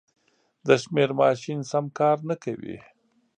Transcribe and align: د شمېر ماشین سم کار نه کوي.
د 0.67 0.69
شمېر 0.83 1.09
ماشین 1.21 1.59
سم 1.71 1.85
کار 1.97 2.17
نه 2.29 2.35
کوي. 2.43 2.77